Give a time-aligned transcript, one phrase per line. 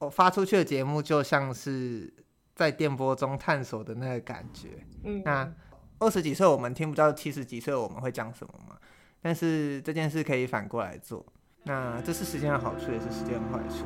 [0.00, 2.10] 我发出去的节目就像是
[2.54, 4.68] 在电波中探索的那个感觉。
[5.04, 5.52] 嗯，那
[5.98, 8.76] 二十几岁我们听不到七十几岁我们会讲什么嘛？
[9.20, 11.22] 但是这件事可以反过来做，
[11.64, 13.84] 那这是时间的好处，也是时间的坏处。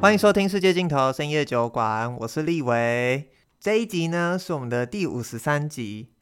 [0.00, 3.28] 欢迎收听《世界尽头深夜酒馆》，我是立维。
[3.58, 6.12] 这一集呢是我们的第五十三集。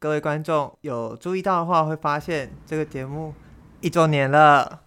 [0.00, 3.32] 各位观众有注意到的话，会发现这个节目
[3.82, 4.84] 一周年了，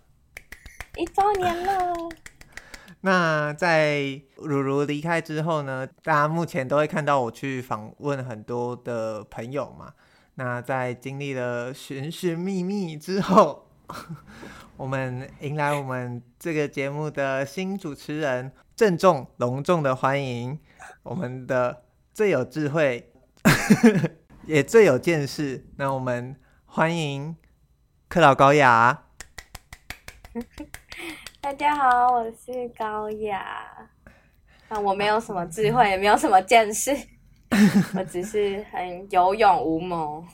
[0.95, 1.93] 一周年了。
[3.01, 9.91] 那在如如离开之后呢，大家目前都会看到我去访问很多的朋友嘛。
[10.35, 13.67] 那在经历了寻寻觅觅之后，
[14.77, 20.57] 我们迎来我们这个节目的新主持人，郑重隆重的欢迎
[21.03, 21.83] 我们的
[22.13, 23.11] 最有智慧，
[24.47, 25.65] 也最有见识。
[25.75, 26.33] 那我们
[26.65, 27.35] 欢迎
[28.15, 28.97] 克劳高雅。
[31.41, 33.67] 大家好，我是高雅。
[34.69, 36.95] 那我没有什么智慧，也没有什么见识，
[37.93, 40.25] 我只是很有勇无谋。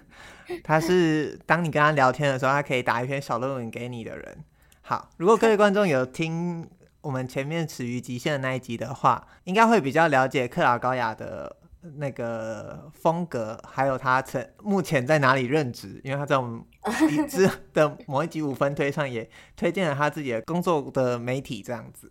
[0.64, 4.44] 他是当你跟他聊天的时候，他可以打一篇小论文给你的人。
[4.80, 6.66] 好，如果各位观众有听
[7.02, 16.62] 我们前面《始于极限》的那一集的话，应该会比较了解克劳高雅的那个风格，还有他曾目前在哪里任职，因为他在我们。
[17.10, 22.10] 已知的某一集五分推上也推荐了他自己的工作的媒体这样子。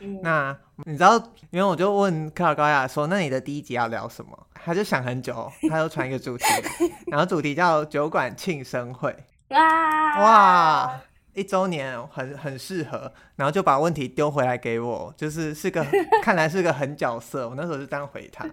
[0.00, 1.16] 嗯、那你知道，
[1.50, 6.44] 因为我就问克尔高雅说：“那你的第一集要聊什么？”他就想很久，他就传一个主题，
[7.10, 9.16] 然后主题叫“酒馆庆生会”。
[9.48, 11.00] 哇哇！
[11.38, 15.86] 一周年很很适合，然后就把问题丢回来给我，就是是个
[16.22, 17.48] 看来是个狠角色。
[17.48, 18.44] 我那时候就这样回他。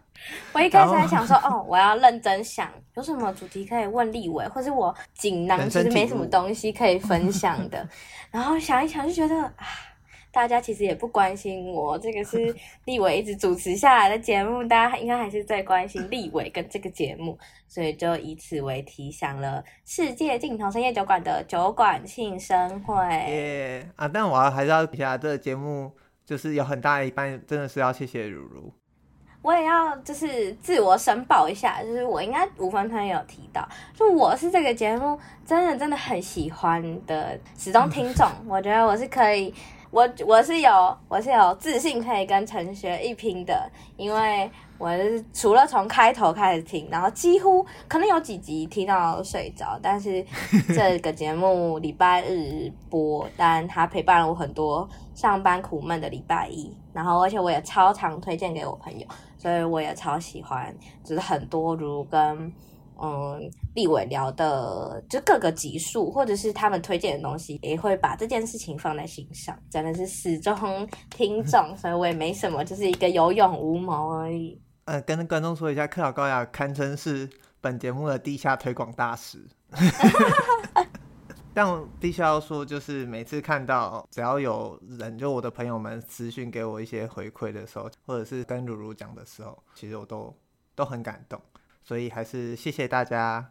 [0.53, 7.89] 我一开始还想说，哦，我要认真想有什么主题可以问立伟，或是我锦囊其实没什么东西可以分享的，
[8.29, 9.65] 然后想一想就觉得啊。
[10.35, 17.39] 大家其实也不关心我，这个是 立伟一直主持下来的节目，大家应该还是最关心立伟跟这个节目，
[17.69, 23.07] 所以就以此为题想了世界尽头深夜酒馆的酒馆庆生会。
[23.07, 24.11] 耶、yeah, 啊！
[24.13, 25.89] 但我还是要提下，这个节目
[26.25, 28.73] 就是有很大一半真的是要谢谢如如。
[29.41, 39.53] 我也要就是自我申报一下，就是我应该五分钟也有提到，就我是这个节目真的真的很喜欢的始终听众， 我觉得我是可以。
[39.91, 50.25] 我我是有我是有自信可以跟陈学一拼的，因为我是除了从开头开始听，然后几乎可能有几集听到睡着，但是
[50.75, 59.05] 这个节目礼拜日播，但它陪伴了我很多上班苦闷的礼拜一，然后而且我也超常推荐给我朋友，
[59.37, 62.53] 所以我也超喜欢，就是很多如跟。
[62.97, 70.55] 嗯，立伟聊的就各个集数，或者是他们推荐的东西，也会把这件事情放在心上，真的是始终
[71.11, 74.59] 听众，所以我也没什么，就是一个有勇无谋而已。
[74.85, 79.45] 呃，跟观众说一下，克劳高雅堪称是本节目的地下推广大使。
[81.53, 90.35] 但我必须要说，就是每次看到只要有人，就我的朋友们私讯给我一些回馈的时候，或者是跟如如讲的时候，其实我都
[90.75, 91.41] 都很感动。
[91.81, 93.47] 所以还是谢谢大家。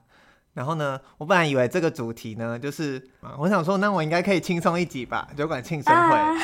[0.54, 6.36] 然后呢，我本来以为这个主题呢，就是啊，我想说，那我应该可以轻松一集吧，酒馆庆生会，啊啊、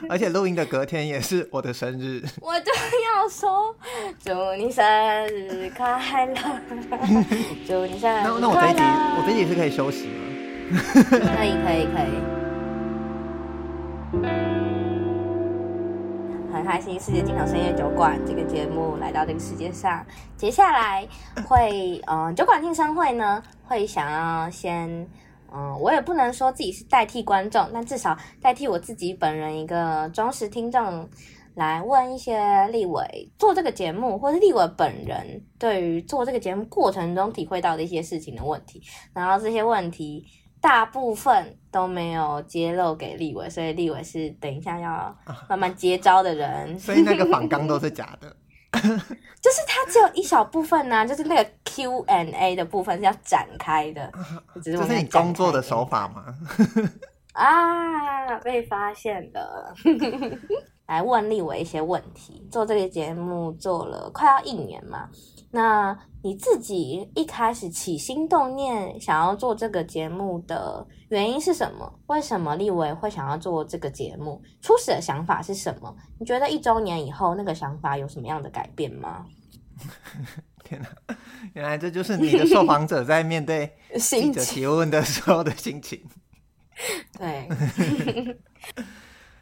[0.08, 2.22] 而且录音的隔天也是我的生日。
[2.40, 3.76] 我就要说，
[4.24, 4.82] 祝你生
[5.28, 6.34] 日快乐，
[7.66, 8.32] 祝你生日快乐。
[8.32, 10.12] 那那我这一集，我这一集是可以休息吗？
[11.10, 11.98] 可以，可以，可
[14.26, 14.59] 以。
[16.60, 20.04] 很开心，世界尽头深夜酒馆这个节目来到这个世界上。
[20.36, 21.08] 接下来
[21.48, 24.86] 会，嗯，酒馆庆生会呢，会想要先，
[25.50, 31.08] 嗯，我也不能说自己是代替观众，但至少代替我自己本人一个忠实听众，
[31.54, 38.82] 来问一些立伟做这个节目，或是立伟本人对于做这个节目过程中体会到的一些事情的问题，
[39.14, 40.26] 然后这些问题。
[40.60, 45.16] 大部分都没有揭露给立伟，所以立伟是等一下要
[45.48, 46.78] 慢慢接招的人。
[46.78, 48.28] 所以那个访纲都是假的，
[48.72, 54.12] 就是他只有一小部分呢、啊，就是那个 Q&A 的部分是要展开的。
[54.62, 56.26] 这是你工作的手法吗？
[57.32, 59.74] 啊，被发现了。
[60.86, 62.46] 来问立伟一些问题。
[62.50, 65.08] 做这个节目做了快要一年嘛，
[65.50, 71.92] 那你自己一开始起心动念想要做这个节目的原因是什么？
[72.06, 74.40] 为什么立伟会想要做这个节目？
[74.60, 75.94] 初始的想法是什么？
[76.18, 79.26] 你觉得一周年以后那个想法有什么样的改变吗？
[80.62, 81.16] 天哪，
[81.54, 86.00] 原来这就是你的受访者在面对 记者提问的时候的心情。
[87.18, 87.48] 对，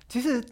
[0.09, 0.43] 其实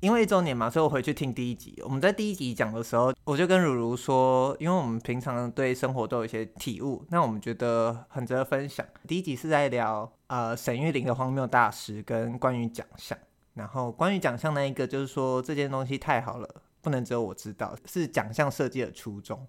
[0.00, 1.74] 因为一周年嘛，所以我回去听第一集。
[1.82, 8.86] 我们在第一集讲的时候，我就跟如如说，因为我们平常对生活都有一些体悟，那我们觉得很值得分享。
[9.08, 13.18] 第一集是在聊呃沈玉玲的荒谬大师跟关于奖项，
[13.54, 16.48] 然后关于奖项那一个就是说这件东西太好了，
[16.80, 19.44] 不能只有我知道，是奖项设计的初衷。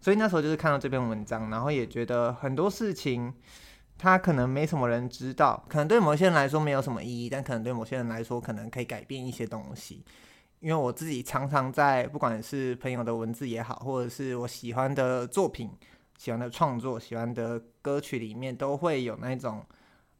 [0.00, 3.32] 所以那时候就是看到这篇文章，然后也觉得很多事情。
[4.04, 10.04] 他可能没什么人知道，可能对某些人来说没有什么意义，但可能对某些人来说，可能可以改变一些东西。
[10.60, 15.70] 因为我自己常常在不管是朋友的文字也好，或者是我喜欢的作品、
[16.18, 19.64] 喜欢的创作、喜欢的歌曲里面，都会有那种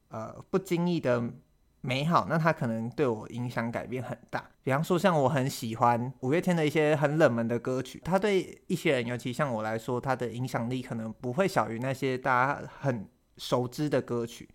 [0.09, 1.23] 呃不经意的
[1.81, 2.25] 美好。
[2.27, 4.43] 那它可能对我影响改变很大。
[4.63, 13.07] 比方说，像我很喜欢五月天的一些很冷门的歌曲，它对一些人，尤其像我来说，它的影响力可能不会小于那些大家很。
[13.37, 14.49] 熟知的歌曲，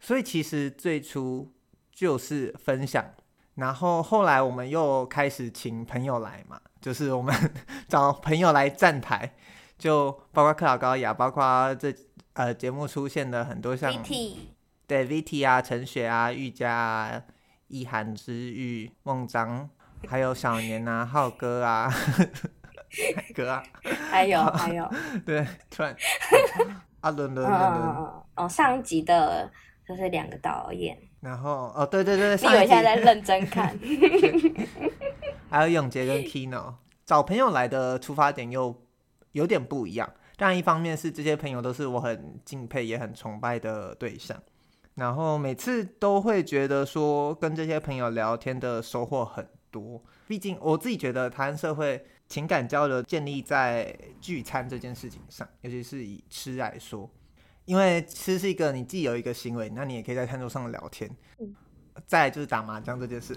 [0.00, 1.52] 所以其实最初
[1.92, 3.04] 就是分享，
[3.54, 7.34] 然后后来我们又开始请朋友来嘛，就是我们
[7.88, 9.34] 找朋友来站台，
[9.78, 11.94] 就包括克劳高雅，包括这
[12.34, 14.36] 呃节目出现的很多像 VT
[14.86, 17.22] 对 VT 啊、陈雪啊、玉佳啊、
[17.68, 19.68] 一涵之玉、孟章，
[20.06, 21.92] 还有小年啊、浩哥啊、
[23.34, 23.62] 哥啊，
[24.10, 24.88] 还有还有。
[25.26, 25.96] 对，突然。
[27.06, 27.86] 啊，轮轮轮轮
[28.34, 29.48] 哦，上一集的
[29.86, 33.78] 就是两个导演，然后哦，对对对，你以为现在在认真看？
[35.48, 36.74] 还有永杰跟 Kino
[37.04, 38.74] 找朋友来的出发点又
[39.30, 44.36] 有点不一样，但一方面是这些朋友都是我很敬佩也很崇拜的对象，
[44.96, 52.04] 然后每次都会觉得说跟这些朋友聊天的收获很多，毕竟我自己觉得台湾社会。
[52.28, 57.08] 情感交流建立在聚餐这件事情上，尤其是以吃来说，
[57.64, 61.08] 因为吃是一个你既有一个行为，那你也可以在餐桌上聊天。
[61.38, 61.54] 嗯、
[62.06, 63.32] 再来就是打麻将这件事，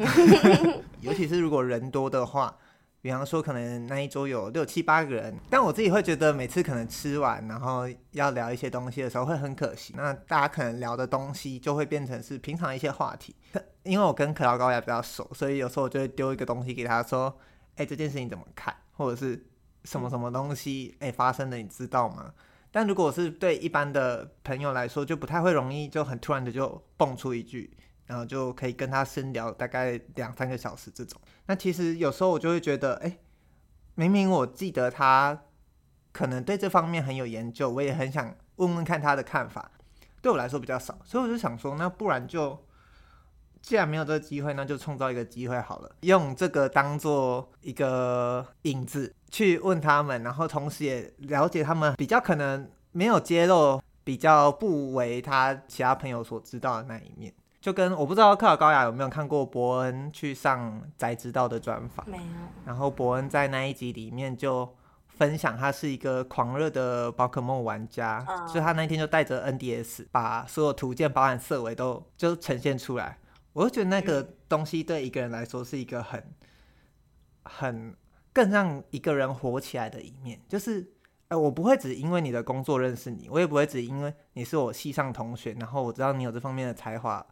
[1.02, 2.58] 尤其是如果人多的话，
[3.00, 9.94] 比方说可能那一桌有六七八个人，但我自己会觉得每次可能吃完，然后要聊一些东西的时候会很可惜。
[9.96, 13.36] 那大家可能聊的东西就会变成是平常一些话题，
[13.84, 17.40] 因为我跟可劳高雅比较熟，所以有时候我就会丢一个东西给他说。
[17.80, 18.76] 哎，这件事情怎么看？
[18.92, 19.42] 或者是
[19.86, 22.34] 什么什么东西哎发生的，你知道吗？
[22.72, 31.20] 但如果是对一般的朋友来说，就不太会容易就很突然的就蹦出一句，然后就可以跟他深聊大概两三个小时这种。
[31.46, 33.18] 那其实有时候我就会觉得，哎，
[33.96, 35.46] 明明我记得他
[36.12, 39.72] 可能对这方面很有研究，我也很想问问看他的看法，
[40.22, 42.66] 对我来说比较少，所以我就想说，那不然就。
[43.62, 57.34] 既然没有这个机会，那就创造一个机会好了，用这个当做一个引子去问他们，然后同时也了解他们比较可能没有揭露、比较不为他其他朋友所知道的那一面。
[57.62, 62.24] 就跟我不知道克劳高雅有没有看过伯恩去上宅知道的专访，没有。
[62.66, 64.68] 然后伯恩在那一集里面就
[65.08, 73.18] 分享，他是一个狂热的宝可梦玩家，所以他那天就带着 NDS 把所有图鉴、包含色尾都就呈现出来。
[73.54, 76.24] 我就觉得那个东西对一个人来说是一个很、
[77.44, 77.96] 很
[78.32, 80.40] 更让一个人活起来的一面。
[80.48, 80.88] 就是，
[81.30, 87.26] 呃，我不会只因为你的工作认识你，我也不会只因为你是我系上同学，然后我知道你有这方面的才华，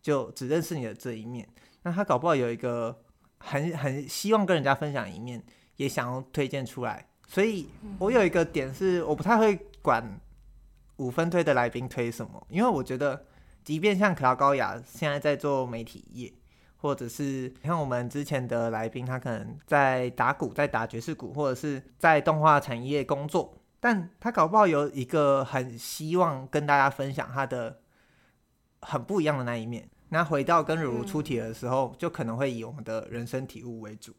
[0.00, 1.46] 就只认识你的这一面。
[1.82, 3.02] 那他搞不好有一个
[3.38, 5.42] 很、很希望跟人家分享一面，
[5.76, 7.08] 也想要推荐出来。
[7.26, 10.20] 所以我有一个点是，我不太会管
[10.98, 13.26] 五分推的来宾推什么，因为我觉得。
[13.64, 16.32] 即便像克劳高雅现在在做媒体业，
[16.76, 27.80] 或者是像我们之前的来宾，他可能在打鼓，在打爵士鼓，或者是在动画产业工作，但他搞不好有一个很希望跟大家分享他的
[28.82, 29.88] 很不一样的那一面。
[30.10, 34.14] 那回到跟如如出题的时候，就可能会以我们的人生体悟为主。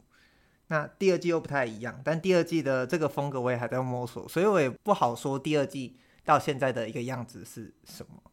[0.67, 8.24] 那第二季又不太一样，但第二季的这个风格我也还在摸索，所以我也不好说第二季到现在的一个样子是什么。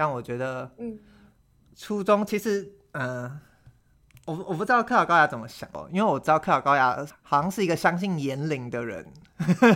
[0.00, 0.98] 但我觉得，嗯，
[1.76, 3.40] 初中其实，嗯、呃，
[4.24, 9.06] 我我不知道克劳高雅怎么想哦，因为我知道克劳高雅好像是一个相信言灵的人，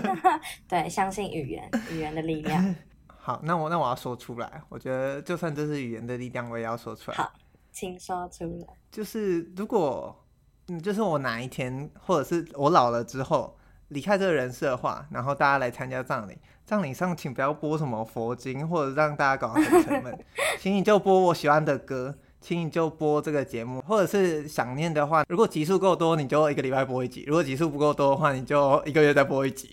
[0.67, 2.75] 对，相信语言，语言的力量。
[3.07, 7.19] 好，那我那我要说出来，我觉得就算这是语言的力量，我也要说出来。
[7.19, 7.31] 好，
[7.71, 8.67] 请说出来。
[8.91, 10.25] 就是如果，
[10.69, 16.39] 嗯，就是我哪一天，或者是我老了之后离开这个人世的话，然后大家来参加葬礼。
[16.65, 20.19] 葬礼上，请不要播什么佛经，或者让大家搞得很沉闷。
[20.59, 29.71] 请你就播我喜欢的歌，请你就播这个节目，或者是想念的话，如果集数够多，你就一个礼拜播一集；如果集数不够多的话，你就一个月再播一集。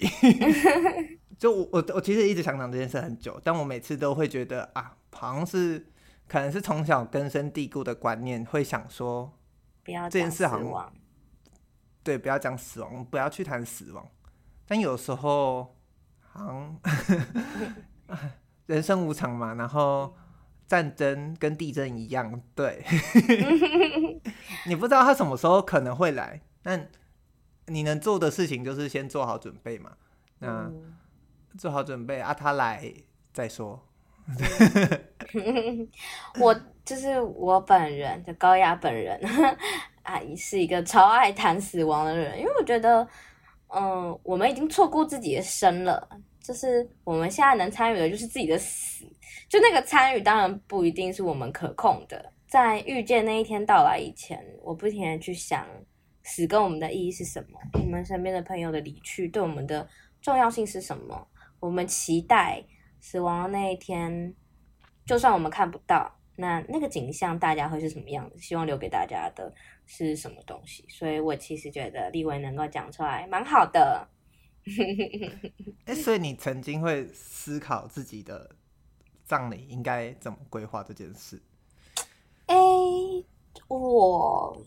[1.39, 5.87] 就我我我其实一直想讲这件事很久，但我每次都会觉得啊，好像是
[6.27, 9.31] 可能是从小根深蒂固的观念，会想说，
[9.83, 10.93] 不要这件事好像，
[12.03, 14.05] 对，不要讲死亡，不要去谈死亡。
[14.67, 15.75] 但有时候，
[16.33, 16.79] 好像
[18.67, 20.15] 人生无常嘛，然后
[20.65, 22.85] 战争跟地震一样，对，
[24.65, 26.87] 你不知道他什么时候可能会来，但
[27.65, 29.91] 你能做的事情就是先做好准备嘛。
[30.39, 30.95] 那、嗯、
[31.57, 32.93] 做好准备啊，他来
[33.33, 33.85] 再说。
[36.39, 39.19] 我就是我本人，就高雅本人
[40.03, 43.05] 啊，是一个超爱谈死亡的人，因为我觉得。
[43.73, 46.07] 嗯，我们已经错过自己的生了，
[46.41, 49.05] 就是我们现在能参与的，就是自己的死。
[49.47, 52.31] 就那个参与，当然不一定是我们可控的。
[52.47, 55.65] 在遇见那一天到来以前，我不停的去想，
[56.23, 57.59] 死跟我们的意义是什么？
[57.73, 59.87] 我们身边的朋友的离去对我们的
[60.21, 61.27] 重要性是什么？
[61.59, 62.61] 我们期待
[62.99, 64.33] 死亡的那一天，
[65.05, 66.11] 就算我们看不到，
[66.41, 68.37] 那那个景象，大家会是什么样子？
[68.39, 69.53] 希望留给大家的。
[69.93, 70.85] 是什么东西？
[70.87, 74.07] 所以我其实觉得立文能够讲出来蛮好的。
[75.85, 78.55] 哎、欸，所以你曾经会思考自己的
[79.25, 81.43] 葬礼应该怎么规划这件事？
[82.45, 83.25] 哎、欸，
[83.67, 84.65] 我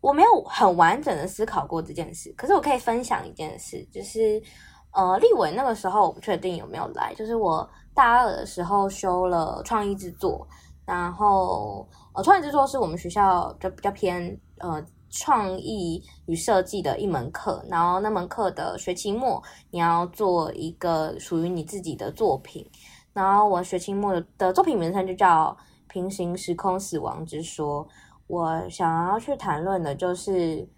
[0.00, 4.42] 我没有很完整的思考过这件事，可是我可以分享一件事，就是
[4.90, 10.48] 呃，立文那个时候我不确定有没有来，就是我大二的时候修了创意制作，
[10.88, 14.40] 然后呃，创意制作是我们学校就比较偏。
[14.60, 19.40] 呃，创意与设计的一门课，然后那门课的学期末，
[19.70, 22.68] 你要做一个属于你自己的作品。
[23.12, 25.56] 然后我学期末的作品名称就叫
[25.92, 27.86] 《平行时空死亡之说》。
[28.26, 30.68] 我想要去谈论的就是，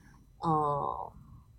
[0.41, 1.13] 呃，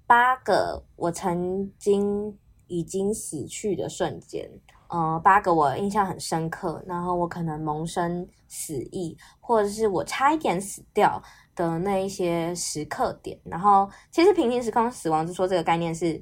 [0.06, 4.48] 八个我曾经已经死去的瞬间，
[4.92, 11.20] 呃，八个我印象很深刻，然后我可能萌生死意，或者是我差一点死掉。
[11.54, 16.20] 的那一些时刻点，然后其实平行时空死亡之说这个概念是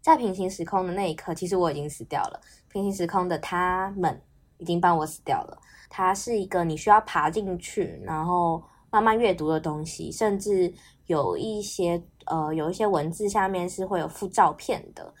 [0.00, 2.40] 在平行时空的那一刻，其实我已经死掉了。
[2.68, 4.22] 平行时空的他们
[4.58, 5.58] 已经帮我死掉了。
[5.90, 10.72] 它是一个你需要爬进去，然后慢慢阅读的东西，甚至
[11.06, 15.12] 有一些呃有一些文字下面是会有附照片的，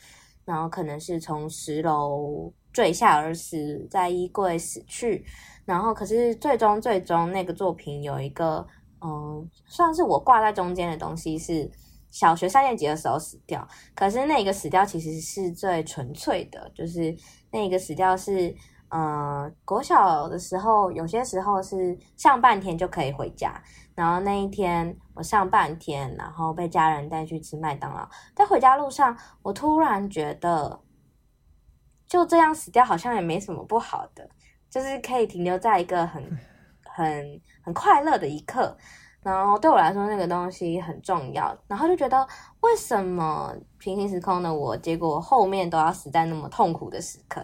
[0.44, 5.24] 然后可能是从十楼坠下而死，在衣柜死去，
[5.64, 8.66] 然后可是最终最终那个作品有一个。
[9.04, 11.68] 嗯，算是我挂在中间的东西是
[12.12, 17.12] 小学三年级的时候死掉，可是那个死掉其实是最纯粹的，就是
[17.50, 18.54] 那个死掉是，
[18.94, 23.60] 嗯，国小的时候有些时候是上半天就可以回家，
[23.94, 30.80] 然后那一天我上半天，然后被家人带去吃麦当劳，在回家路上，我突然觉得
[32.06, 34.28] 就这样死掉好像也没什么不好的，
[34.68, 36.22] 就是可以停留在一个很。
[36.94, 38.76] 很很快乐的一刻，
[39.22, 42.28] 然后对我来说那个东西很重要，然后就觉得
[42.60, 47.42] 为什么平行时空的我，结果后面都要死在那么痛苦的时刻，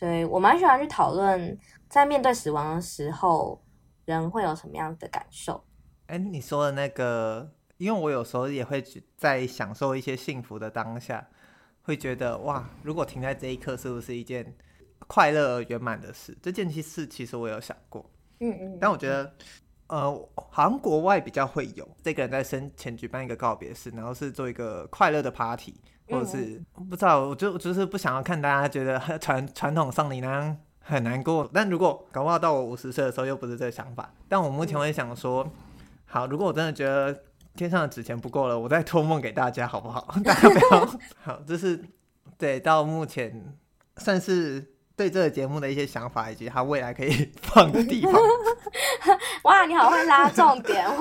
[0.00, 3.62] 所以我蛮喜欢去讨论在面对死亡的时候，
[4.06, 5.62] 人会有什么样的感受。
[6.06, 8.82] 哎，你说的那个，因为我有时候也会
[9.18, 11.28] 在享受一些幸福的当下，
[11.82, 14.56] 会觉得哇，如果停在这一刻，是不是一件
[15.06, 16.34] 快乐而圆满的事？
[16.40, 18.10] 这件其实其实我有想过。
[18.38, 19.34] 嗯嗯，但我觉得，
[19.88, 25.74] 呃，好像国外比较会有这个人在生前举办一个告别式，然后是做一个快乐的 party，
[26.10, 31.48] 或者是不知道，我就就是不想要看大家觉得 传传统丧礼那样很难过。
[31.52, 35.48] 但如果搞不好到我五十岁的时候又不是这个想法，但我目前会想说，
[36.06, 37.22] 好，如果我真的觉得
[37.54, 40.14] 天上的纸钱不够了，我再托梦给大家好不好？
[40.24, 40.86] 大家不要
[41.22, 41.82] 好，这是
[42.36, 43.54] 对到目前
[43.96, 44.74] 算是。
[44.96, 48.12] 对这个节目的一些想法，以及他未来可以 放的地方。
[49.44, 50.94] 哇，你好会拉重点哦。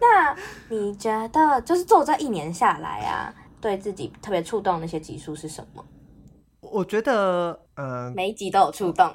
[0.00, 0.36] 那
[0.68, 5.82] 你觉得，就是做这一年下来啊，对自己特别触动的那些集数是什么？
[6.60, 9.10] 我觉得，呃，每一集都有触动。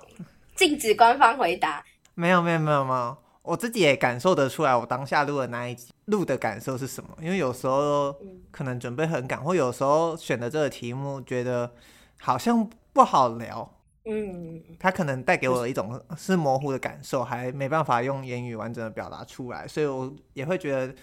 [0.56, 1.86] 禁止官方回答。
[2.16, 3.16] 没有，没有，没有，没有。
[3.44, 7.10] 我自己也感受得出来，我当下录的那一集录的感受是什么？
[7.22, 8.16] 因为有时候
[8.50, 11.72] 可能准备很赶，或有时候选的这个题目，觉得
[12.20, 12.68] 好像。
[12.92, 13.72] 不好聊，
[14.06, 20.96] 嗯，他可能带给我一种是模糊的感受，还没办法用言语完整的表达出来，所以我也会觉得，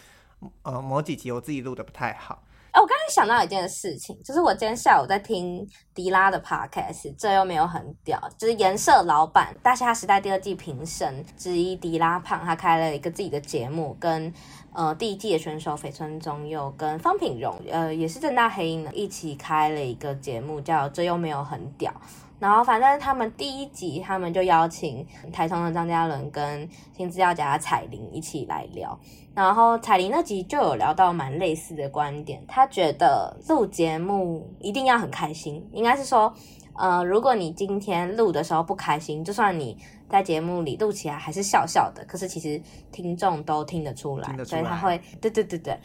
[0.62, 2.42] 呃，某几集我自己录的不太好。
[2.78, 14.30] 我刚才想到一件事情，就是我今天下午在听迪拉的 podcast，这又没有很屌，就是颜色老板大虾时代第二季评审之一迪拉胖，他开了一个自己的节目，跟
[14.74, 21.90] 呃第一季的选手绯村中佑跟方品荣，呃也是正大黑鹰的一起开了一个节目，叫这又没有很屌。
[22.38, 28.98] 然后反正他们第一集，他们就邀请台中的张嘉伦跟新资料夹彩玲一起来聊。
[29.34, 36.32] 然后彩玲那集就有聊到蛮类似的观点，他觉得录节目一定要很开心，应该是说，
[36.74, 39.76] 呃，如果你今天录的时候不开心，就算你。
[40.08, 42.62] 在节目里录起来还是笑笑的，可是其实
[42.92, 45.76] 听众都听得出来，所以他会，对对对对，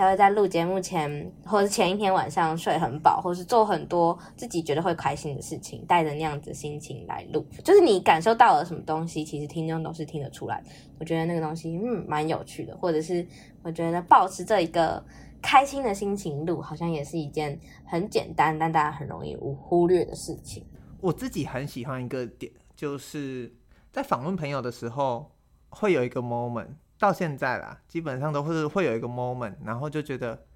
[0.00, 10.64] 他会在录节目前或者前一天晚上睡很饱，或是做很多自己觉得会开心的事情，带着那样子心情来录，就是你感受到了什么东西，其实听众都是听得出来。
[10.98, 13.26] 我觉得那个东西嗯蛮有趣的，或者是
[13.62, 15.04] 我觉得保持这一个
[15.42, 20.64] 开心的心情录，好像也是一件很简单但大家很容易忽略的事情。
[21.02, 23.54] 我自己很喜欢一个点就是。
[23.92, 25.32] 在访问朋友的时候，
[25.68, 26.68] 会有一个 moment，
[27.00, 30.46] 到现在啦，基本上都是会有一个 moment，然后就觉得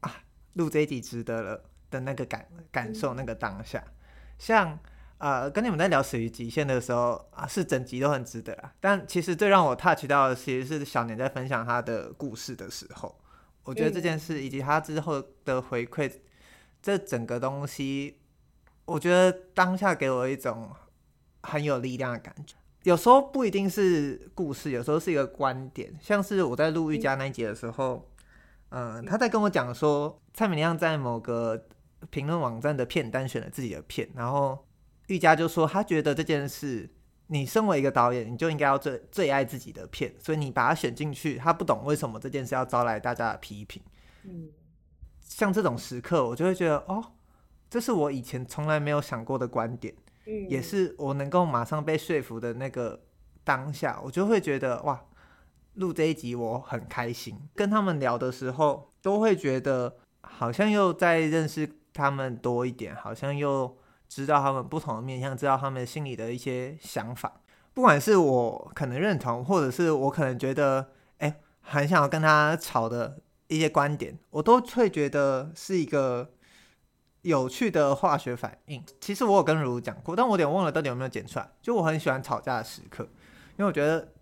[0.00, 0.10] 啊，
[0.54, 3.84] 录这一集值得了的那个感感受，那个当下。
[4.38, 4.78] 像
[5.18, 8.72] 呃，跟你们在聊《死于极限》的时候啊，是整集都很值得啊。
[8.80, 13.20] 但其实最让我 touch 到的，其实是小年在分享他的故事的时候，
[13.62, 16.10] 我觉得这件事以及他之后的回馈，
[16.80, 18.18] 这整个东西，
[18.86, 20.74] 我觉得当下给我一种
[21.42, 22.56] 很有力量的感觉。
[22.84, 25.92] 有时候不一定是故事，有时候是一个观点。
[26.00, 28.10] 像是我在录瑜伽那一节的时候，
[28.68, 31.66] 嗯、呃，他在跟我讲说，蔡明亮在某个
[32.10, 34.66] 评论网站的片单选了自己的片，然后
[35.06, 36.90] 瑜伽就说他觉得这件事，
[37.28, 41.38] 你身为一个导演，你就应该要最最爱自己的片，所以你把它选进去。
[41.38, 43.82] 他不懂为什么这件事要招来大家的批评。
[44.24, 44.50] 嗯，
[45.20, 47.02] 像这种时刻，我就会觉得，哦，
[47.70, 49.94] 这是我以前从来没有想过的观点。
[50.48, 53.00] 也是我能够马上被说服的那个
[53.42, 55.04] 当下，我就会觉得哇，
[55.74, 57.38] 录这一集我很开心。
[57.54, 63.76] 跟他们聊的时候，都会觉得好像又在认识他们多一点，好像又
[64.08, 67.40] 知道他们不同的面向，知道他们心里的一些想法。
[67.72, 76.30] 不管是我可能认同，或者是我可能觉得哎，很想要跟他吵的一些观点，我都会觉得是一个。
[77.24, 81.50] 有趣的化学反应，其实我有跟如如讲过，但我有点忘了到底有没有剪出来。
[81.62, 83.02] 就我很喜欢吵架的时刻，
[83.56, 84.12] 因为我觉得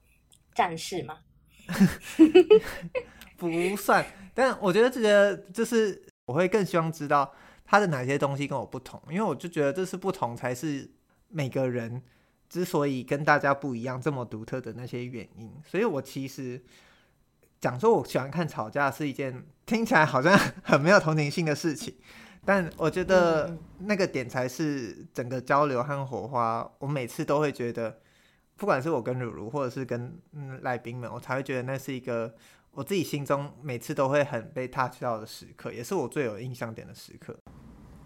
[0.55, 1.19] 战士嘛，
[3.37, 4.07] 不算。
[4.33, 7.35] 但我觉得这些就是我会更希望知道
[7.65, 10.89] 他的哪些东西跟我不同，因为我就觉得这是不同才是
[11.29, 12.01] 每个人
[12.49, 15.53] 之所以跟大家不一样这么独特的那些原因。
[15.67, 16.63] 所以我其实
[17.61, 21.97] 讲说我喜欢看吵架是一件听起来好像很没有同情心的事情。
[22.45, 26.69] 但我觉得那个点才是整个交流和火花。
[26.79, 27.97] 我每次都会觉得，
[28.57, 32.35] 不管是我跟如如，或者是跟嗯来宾们，我才会觉得那是一个
[32.73, 37.37] 我自己心中每次都会很被 touch 到的时刻，也是我最有印象点的时刻。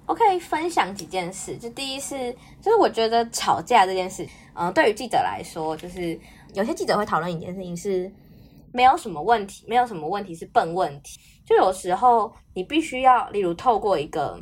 [0.06, 4.22] 我可以分享几件事，就第一是，就是我觉得吵架这件事，
[4.54, 6.16] 嗯、呃，对于记者来说，就是
[6.54, 8.12] 有些记者会讨论一件事情是，
[8.70, 11.18] 没有什么问题，没有什么问题是笨问题。
[11.46, 14.36] 就有时候你必须要，例如透过一个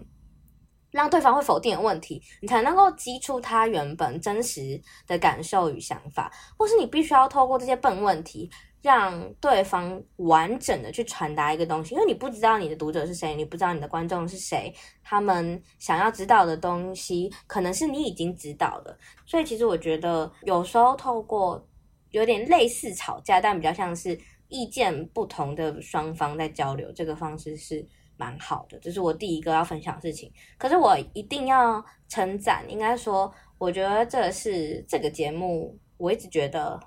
[0.90, 21.68] 让对方会否定的问题，你才能够激出他原本真实的感受与想法，或是你必须要透过这些笨问题，让对方完整的去传达一个东西，因为你不知道你的读者是谁，你不知道你的观众是谁，他们想要知道的东西可能是你已经知道的，所以其实我觉得有时候透过
[22.12, 24.18] 有点类似吵架，但比较像是。
[24.48, 30.33] 意见不同的双方在交流，这个方式是蛮好的，这是我第一个要分享的事情。
[30.57, 36.78] 可是我一定要称赞，应该说，我觉得这是这个节目我一直觉得，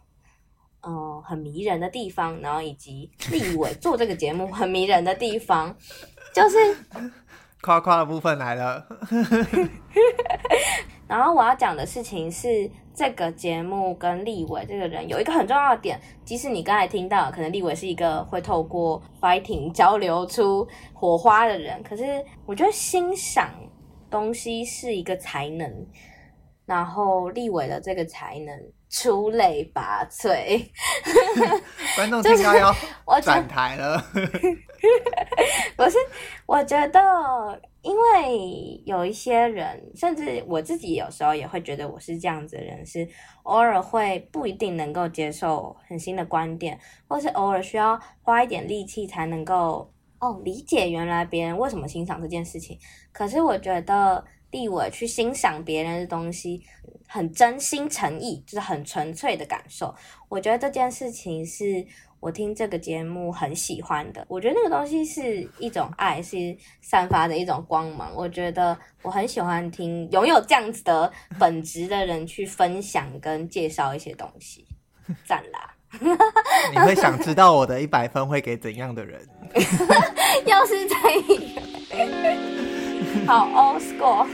[0.82, 5.76] 嗯、呃，很迷人的地方，然后以及立伟做这个节目很迷人的地方，
[6.34, 6.58] 就是
[7.62, 8.88] 夸夸的部分来了。
[11.08, 23.52] 然后我要讲的事情是，这个节目跟立伟这个人有一个很重要的点，即使你刚才听到，可能立伟是一个会透过 fighting 交流出火花的人，可是我觉得欣赏
[24.10, 25.72] 东西是一个才能，
[26.66, 30.68] 然后立伟的这个才能出类拔萃，
[31.96, 32.76] 观众听到要
[33.22, 34.04] 转台了，
[35.76, 36.00] 不是，
[36.48, 37.62] 我觉得。
[37.88, 43.08] 因为有一些人，甚至我自己有时候也会觉得我是这样子的人，是
[43.44, 52.78] 偶尔会不一定能够接受很新的观点，或是偶尔需要花一点力气才能够哦，理解原来别人为什么欣赏这件事情。
[53.14, 56.62] 可是我觉得立伟去欣赏别人的东西，
[57.08, 59.96] 很真心诚意，就是很纯粹的感受。
[60.28, 61.88] 我觉得这件事情是
[62.20, 64.26] 我听这个节目很喜欢的。
[64.28, 68.12] 我觉得那个东西是一种爱，是散发的一种光芒。
[68.16, 74.66] 我觉得我很喜欢听拥有这样子的本质的人去分享跟介绍一些东西，
[75.26, 75.74] 赞啦！
[76.72, 79.22] 你会想知道我的一百分会给怎样的人？
[80.46, 84.28] 又是这一个，好 old school。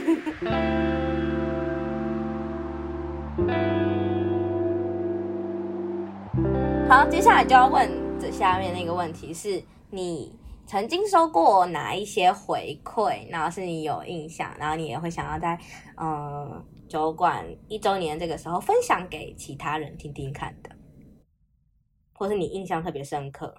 [6.86, 10.30] 好，接下来就要问这下面那个问题是：你
[10.66, 13.26] 曾经收过哪一些回馈？
[13.30, 15.58] 然后是你有印象，然后你也会想要在
[15.96, 20.70] 嗯酒馆一周年这个时候分享给其他人听听看的。
[22.12, 23.54] 或是你印象特别深刻？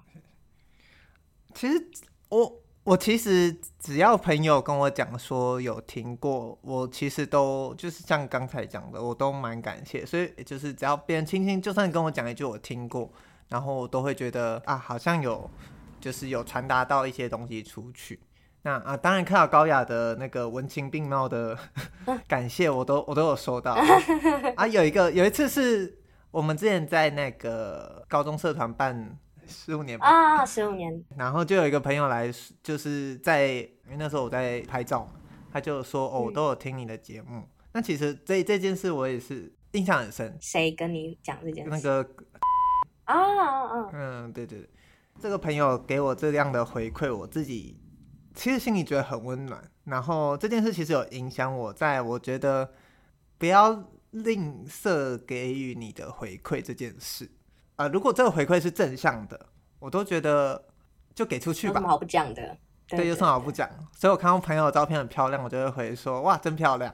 [1.55, 1.89] 其实
[2.29, 10.06] 我我其实只要朋友跟我讲说有听过，我其实都就是像刚才讲的，我都蛮感谢。
[10.06, 13.12] 所以就是只要别人轻轻就算跟我讲一句我听过，
[13.50, 15.50] 然后我都会觉得啊，好像有
[16.00, 18.19] 就是有传达到一些东西出去。
[18.62, 21.58] 那啊，当然看到高雅的那个文情并茂的
[22.30, 23.74] 感谢，我都我都有收到
[24.56, 24.67] 啊。
[24.67, 26.00] 有一个有一次是。
[26.32, 32.31] 我们之前在那个高中社团办十五年啊，十五年，然后就有一个朋友来，
[32.63, 35.08] 就是在因为那时候我在拍照，
[35.51, 37.38] 他就说哦，我都有听你的节目。
[37.38, 40.38] 嗯、那其实这这件事我也是印象很深。
[40.41, 41.69] 谁跟你讲这件事？
[41.69, 42.10] 那个
[43.05, 43.89] 啊啊啊！
[43.93, 44.69] 嗯，对对对，
[45.19, 47.79] 这个朋友给我这样的回馈，我自己
[48.34, 49.63] 其实心里觉得很温暖。
[49.86, 52.73] 然后这件事其实有影响我，在我觉得
[53.38, 53.91] 不要。
[54.15, 57.35] 吝啬给予你的回馈这件事，啊、
[57.77, 59.39] 呃，如果这个回馈是正向的，
[59.79, 60.63] 我都觉得
[61.13, 61.73] 就给出去吧。
[61.73, 62.41] 有什么好不讲的？
[62.88, 63.69] 对，对，对，有什么好不讲？
[63.93, 66.93] 所以我看到朋友的照片很漂亮，我就会回说哇，真漂亮。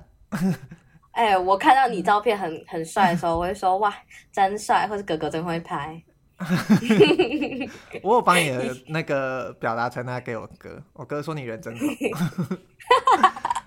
[1.11, 3.93] 哎、欸，我看到你照片很很帅的时候，我会说哇，
[4.31, 6.01] 真帅，或是哥哥真会拍。
[8.01, 11.85] 我有把你的那个表达传达给我哥，我哥说你人真好。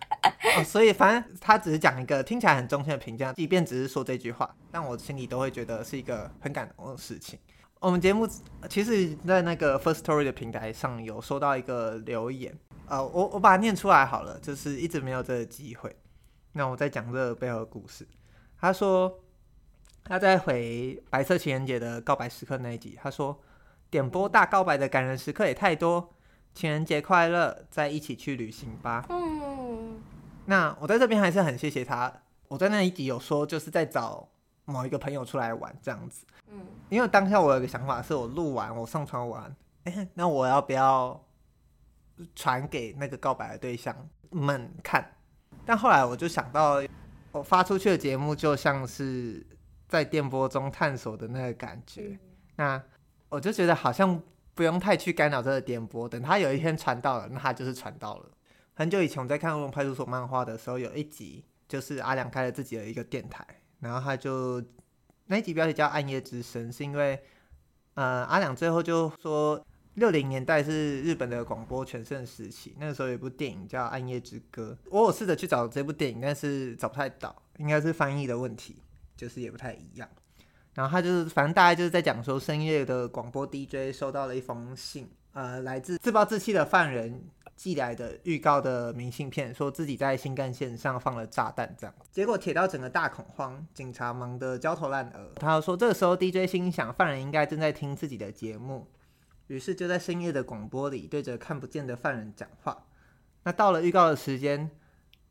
[0.45, 7.39] 哦，所以反正他只是讲一个听起来很中性的评价，即便只是说这句话，但我心里都会觉得是一个很感动的事情。
[7.81, 8.27] 我们节目
[8.69, 15.95] 其实，在那个 First Story 的平台上有收到一个留言，呃，我我把它念出来好了，就是一直没有这个机会。
[16.53, 18.07] 那我再讲这个背后的故事。
[18.59, 19.21] 他说
[20.03, 23.39] 他在回白色情人节的告白时刻那一集，他说
[23.91, 26.15] 点播大告白的感人时刻也太多，
[26.55, 29.05] 情人节快乐，再一起去旅行吧。
[29.11, 29.54] 嗯。
[30.47, 32.13] 那我在这边还是很谢谢他。
[32.49, 34.29] 我在那一集有说，就是在找
[34.65, 36.25] 某一个朋友出来玩这样子。
[36.49, 41.21] 嗯，因为当下我有个想法，是我录完，我上传完，哎，那我要不要
[42.37, 43.97] 传给那个告白的对象
[44.31, 45.11] 们看？
[45.65, 46.83] 但后来我就想到，
[47.33, 49.45] 我发出去的节目就像是
[49.89, 52.19] 在电波中探索的那个感觉。
[52.57, 52.81] 那
[53.31, 54.21] 我就觉得好像
[54.55, 58.31] 不用太去干扰这个电波，等他有一天传到了，那他就是传到了。
[58.77, 63.47] 很久以前我在看《乌龙派出所》漫画的时候，有一集就是阿良开了自己的一个电台，
[63.79, 64.61] 然后他就
[65.27, 67.23] 那一集标题叫《暗夜之声》，是因为
[67.95, 78.83] 呃阿良最后就说六零年代是日本的广播全盛时期，那个时候有一部电影叫《暗夜之歌》，我有试着去找这部电影，但是找不太到，应该是翻译的问题，
[79.17, 80.09] 就是也不太一样。
[80.73, 87.29] 然后他就是反正大概就是在讲说深夜的广播 DJ 收到了一封信，呃，来自自暴自弃的犯人。
[87.57, 95.31] 寄来的预告的明信片，说自己在新干线上放了炸弹，这样结果铁道整个大恐慌，警察忙得焦头烂额。
[95.37, 98.89] 他说这个时候 DJ 心想，犯人应该正在听自己的节目，
[99.47, 102.87] 于是就在深夜的广播里对着看不见的犯人讲话。
[103.45, 104.69] 那到了预告的时间，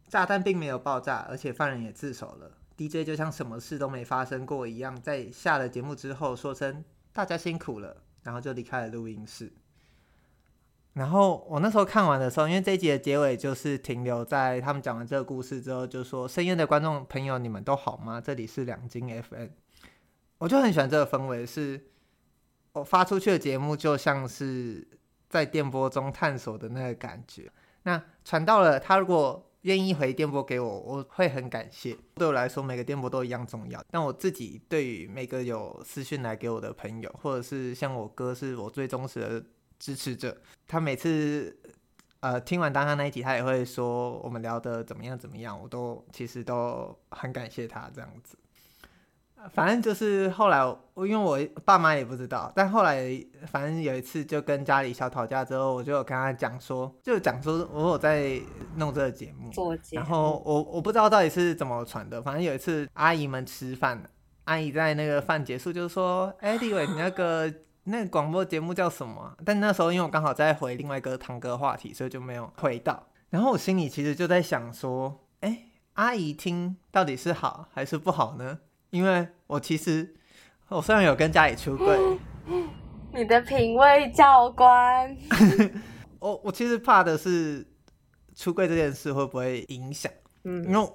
[0.08, 2.50] 炸弹并没有爆炸，而且犯人也自首了。
[2.78, 9.52] DJ 就像什么事都没发生过一样，在下了节目之后说声大家辛苦了，然后就离开了录音室。
[10.94, 18.22] 然后我那时候看完的时候，因为这一集的结尾就是停留在他们讲完这个故事之后，就说深夜的观众朋友，你们都好吗？
[18.22, 19.48] 这里是两金 FM，
[20.38, 21.84] 我就很喜欢这个氛围，是
[22.74, 24.88] 我发出去的节目就像是
[25.30, 27.52] 在电波中探索的那个感觉。
[27.82, 31.98] 那传到了他如果愿意回电波给我，我会很感谢。
[32.14, 33.84] 对我来说，每个电波都一样重要。
[33.90, 39.44] 但我自己对于每个有私讯来给我的朋友，或者是像我哥是我最忠实的。
[39.84, 41.54] 支持者，他每次
[42.22, 48.38] 呃听完当他那一集，他也会说我们聊的怎么样怎么样，我都其实都很感谢他这样子。
[49.52, 58.40] 反正就是后来我，因为我爸妈也不知道，但后来反正有一次就跟家里小吵架之后，我就有跟他讲说，就讲说我有在
[58.78, 64.02] 弄这个节目，做节目，然后我我不知道到底是怎么传的，反正有一次阿姨们吃饭，
[64.46, 67.54] 阿姨在那个饭结束就是说，哎，李伟，你那个
[67.86, 69.36] 那个广播节目叫什么？
[69.44, 73.08] 但那时候因为我刚好在回另外一个堂哥话题，所以就没有回到。
[73.30, 75.58] 然后我心里其实就在想说，哎，
[75.94, 78.60] 阿姨听到底是好还是不好呢？
[78.92, 80.16] 因为我其实，
[80.70, 81.98] 我虽然有跟家里出柜，
[83.12, 85.18] 你的品味教官，
[86.20, 87.66] 我我其实怕的是
[88.36, 90.12] 出柜这件事会不会影响，
[90.44, 90.90] 嗯，因为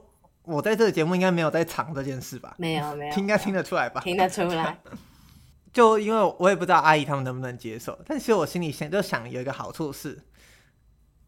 [0.44, 2.54] 我在这个节目应该没有在藏这件事吧？
[2.56, 4.00] 没有没有， 应该听得出来吧？
[4.00, 4.78] 听得出来。
[5.78, 10.18] 就因为我也不知道阿姨他们能不能接受，但其实我心里想就想有一个好处是，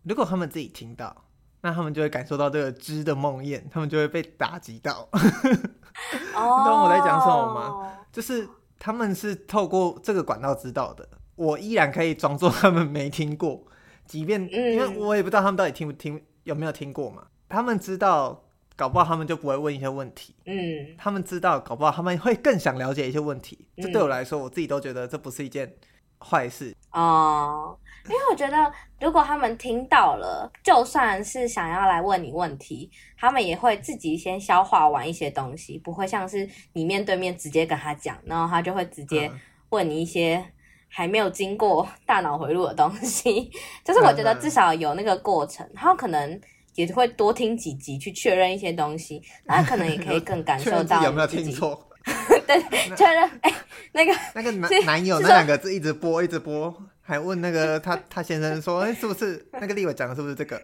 [0.02, 1.14] 如果他们自己听到。
[1.62, 5.06] 那他们就会感受到这个知的梦魇，他们就会被打击到。
[5.12, 7.86] 你懂我在讲什么吗？Oh.
[8.10, 13.62] 就是他们是透过这个管道知道的，我依然可以装作他们没听过，
[14.06, 17.26] 即便、嗯、因为我也不知道他们到底听不听，有没有听过嘛。
[17.46, 18.42] 他们知道，
[18.80, 20.34] 搞不好他们就不会问一些问题。
[20.46, 23.68] 嗯，他们知道，搞不好他们会更想了解一些问题。
[23.76, 25.70] 这对我来说，我自己都觉得这不是一件
[26.18, 26.74] 坏事。
[26.92, 27.76] 哦。
[27.76, 27.76] Oh.
[28.06, 39.30] 因为我觉得，如果他们听到了，就算是想要来问你问题，他们也会自己先消化完一些东西，不会像是你面对面直接跟他讲，然后他就会直接
[39.68, 40.42] 问你一些
[40.88, 43.50] 还没有经过大脑回路的东西。
[43.84, 46.40] 就是我觉得至少有那个过程，然后可能
[46.74, 51.88] 也会多听几集去确认一些东西，那可能也可以更感受到有没有听错。
[52.46, 53.52] 对，确认哎，
[53.92, 56.74] 那个 那个男男友那两个字一直播一直播。
[57.02, 60.62] 还问那个 他他先生说，哎、欸，是不是那个立伟讲的是不是这个？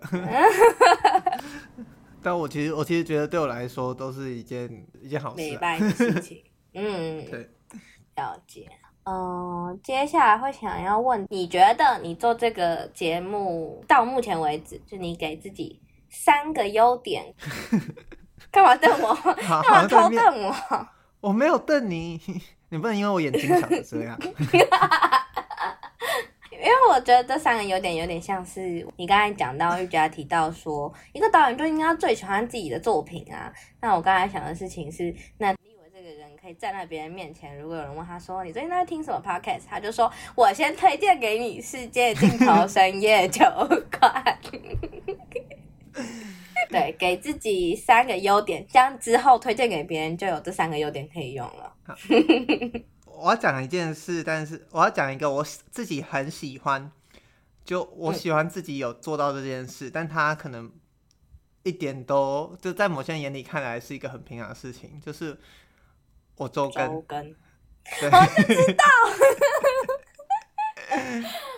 [2.22, 6.42] 但我其实我其实觉得对我来说都是一件一件好事、啊，美白的事情。
[6.72, 7.48] 嗯，对，
[8.14, 8.68] 了解。
[9.04, 15.80] 嗯，接下来会想要问，你觉得你做这个节目到目前为止，就你给自己
[16.24, 17.34] 三个优点？
[18.50, 19.14] 干嘛瞪我？
[19.34, 20.54] 干嘛偷瞪我？
[21.20, 22.20] 我没有瞪你，
[22.70, 24.18] 你不能因为我眼睛长得这样。
[26.50, 33.52] 因为我觉得这三个优点有点像是你刚才讲到玉佳提到说，一个导演就应该最喜欢自己的作品啊。
[33.80, 43.44] 那我刚才想的事情是，那立伟这个人可以站在别人面前，如果有人问他说你最近在听什么 podcast，他就说我先推荐给你《世界尽头深夜酒
[44.00, 44.38] 馆》。
[46.68, 51.72] 对，给自己三个优点，这样之后推荐给别人就有这三个优点可以用了。
[53.04, 56.90] 我要讲一件事，但是我要讲一个我自己很喜欢，
[57.64, 60.70] 就我喜欢自己有做到这件事，嗯、但他可能
[61.62, 65.38] 一点都就在某些人眼里看来是一个很平常的事情，就是
[66.36, 66.86] 我周更。
[66.88, 67.34] 周更，
[68.00, 68.84] 对我就知道。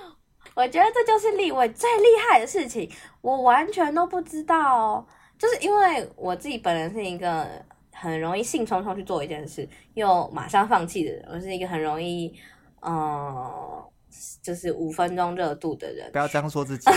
[0.59, 2.91] 我觉得这就是立伟最厉害的事情，
[3.21, 5.07] 我完全都不知道，
[5.39, 7.47] 就是因为我自己本人是一个。
[8.01, 11.29] 很容易兴冲冲去做一件事，又马上放弃的人。
[11.33, 12.33] 我是一个很容易，
[12.79, 13.93] 嗯、呃，
[14.41, 16.09] 就是五分钟热度的人。
[16.13, 16.89] 不要这样说自己。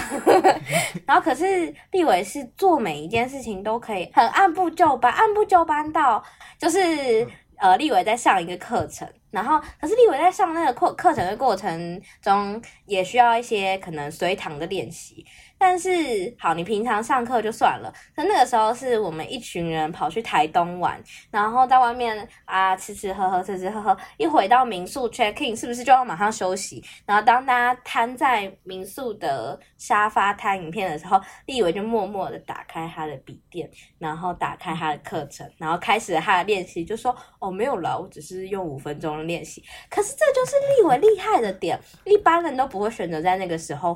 [1.08, 6.24] 然后，可是立伟是做每一件事情都可以很按部就班，按部就班到
[6.60, 6.80] 就是、
[7.24, 7.28] 嗯、
[7.62, 15.24] 呃，立伟在上一个课程，然后可是立伟在上那个课课程的过程中，也需要一些可能随堂的练习。
[15.62, 17.94] 但是好，你平常上课就算了。
[18.16, 23.96] 可那个时候是我们一群人跑去台东玩，然后在外面啊吃吃喝喝，吃吃喝喝。
[24.18, 26.84] 一回到民宿 check in，是不是就要马上休息？
[27.06, 33.70] 然后当大家瘫在民宿的沙发看影片的时候，立伟就默默的打开他的笔电，
[34.00, 43.96] 然后打开他的课程，然后开始他的练习，就说：“哦，没有了，我只是用五分钟练习。”可是这就是立伟厉害的点，一般人都不会选择在那个时候。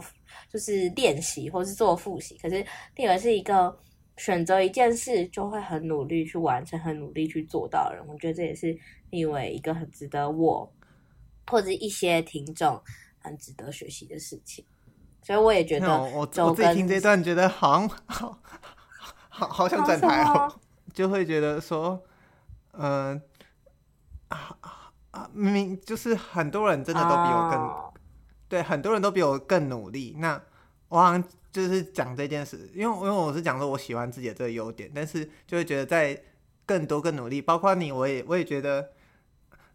[0.56, 2.66] 就是练习或是做复习，可是
[2.96, 3.78] 第二是一个
[4.16, 8.08] 选择一件事就会很努力去完成、很努力去做到的人。
[8.08, 8.74] 我觉得这也是
[9.10, 10.72] 另外一个很值得我
[11.46, 12.82] 或者一些听众
[13.20, 14.64] 很值得学习的事情。
[15.22, 18.40] 所以我也觉得我，我我自己听这段觉得好像好
[19.28, 20.50] 好好想转台哦，
[20.94, 22.02] 就会觉得说，
[22.72, 23.22] 嗯、
[24.30, 24.58] 呃、啊
[25.12, 27.60] 啊，明明就是很多人真的都比我更。
[27.60, 27.92] 哦
[28.56, 30.16] 对，很多人都比我更努力。
[30.20, 30.42] 那
[30.88, 36.18] 我好像就是讲这件事，因为因为我是讲说我喜欢自己的这个优点，但是就会觉得在
[36.66, 38.92] 更多更努力，包括你，我也我也觉得，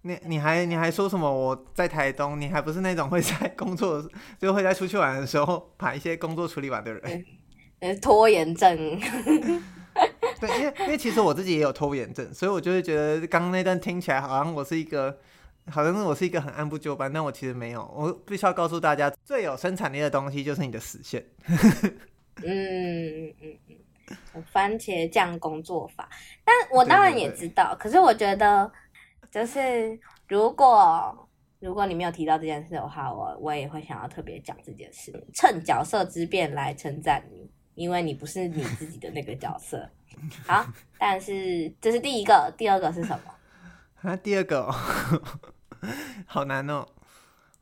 [0.00, 4.02] 你你还你还说什么我在台东，你还不是那种会在工作
[4.38, 7.24] 就会在出去玩的时候把一些工作处理完的人，
[7.80, 8.98] 嗯，拖延症。
[10.40, 15.18] 对，因为因为其实我自己也有拖延症，所以我就会觉得刚刚那段听起来好像我是一个，
[15.70, 17.82] 好像是我是一个很按部就班，但我其实没有。
[17.94, 21.24] 我必须要告诉大家，最有生产力的东西就是你的时限。
[22.42, 23.58] 嗯嗯
[24.34, 26.08] 嗯，番茄酱工作法，
[26.44, 28.70] 但我当然也知道，可是我觉得
[29.30, 31.26] 就是如果。
[31.62, 39.86] 如果你没有提到这件事的话，我我也会想要特别讲这件事，趁角色之便来称赞你，因为你不是你自己的那个角色。
[40.46, 40.64] 好，
[40.98, 43.34] 但是这是第一个，第二个是什么？
[44.00, 44.74] 啊，第二个、
[46.26, 46.86] 好难哦。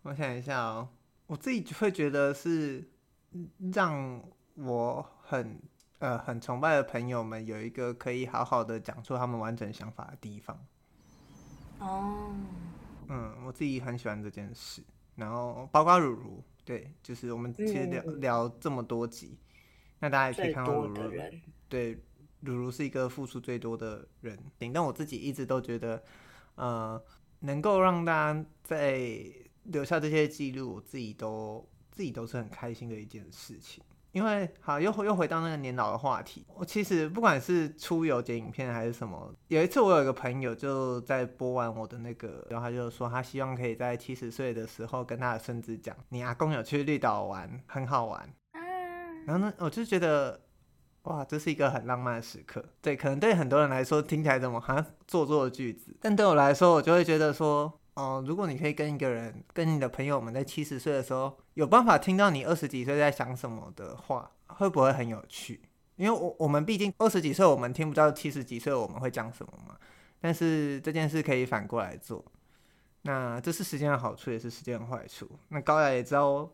[0.02, 0.88] 我想一下哦，
[1.26, 2.88] 我自己会觉得是
[3.72, 4.22] 让
[4.54, 5.61] 我很
[5.98, 10.59] 呃很崇拜的朋友们有一个可以好好的讲出他们完整想法的地方。
[11.78, 12.35] 哦。
[13.11, 14.83] 嗯，我自己很喜欢这件事，
[15.16, 19.38] 然后包括如如，对，就是我们其实聊、嗯、聊这么多集，
[19.98, 21.12] 那大家也可以看到如如，
[21.70, 21.98] 对，
[22.40, 24.38] 如如是一个付出最多的人，
[24.74, 26.02] 但我自己一直都觉得，
[26.57, 27.02] 呃，
[27.40, 29.09] 能够让大家在
[29.64, 33.83] 留下这些记录，我自己都自己都是很开心的一件事情。
[34.12, 48.29] 因为好又又回到那个年老的话题，我其实不管是出游剪影片还是什么，有一次我有一个朋友就在播完我的那个，然后他就说他希望可以在七十岁的时候跟他的孙子讲，你阿公有去绿岛玩，很好玩。
[49.27, 50.40] 然后呢，我就觉得
[51.02, 52.64] 哇，这是一个很浪漫的时刻。
[52.80, 57.72] 对，可能对很多人来说听起来怎么好像做作的句子，但对我来说，我就会觉得说。
[57.94, 65.61] 哦，如果你可以跟一个人，跟你的朋友们在七十岁的时候，有办法听到你二十几岁在想什么的话，会不会很有趣？
[65.96, 69.76] 因为我我们毕竟二十几岁，我们听不到七十几岁我们会讲什么嘛。
[70.20, 72.24] 但是这件事可以反过来做，
[73.02, 75.28] 那这是时间的好处，也是时间的坏处。
[75.48, 76.48] 那高雅也知道，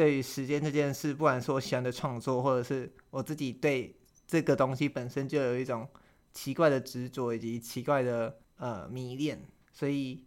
[0.00, 3.94] 对于时间这件事，不管是我喜欢的创作，或者是我自己对
[4.26, 5.86] 这个东西本身就有一种
[6.32, 9.38] 奇怪的执着，以及奇怪的呃迷恋，
[9.72, 10.24] 所以。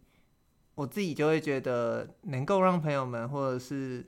[0.76, 4.04] 我自己就会觉得，能够让朋友们，或者是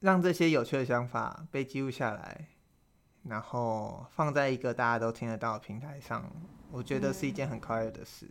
[0.00, 2.48] 让这些有趣的想法被记录下来，
[3.22, 6.30] 然后放在一个大家都听得到的平台上，
[6.70, 8.30] 我觉得是一件很快乐的事。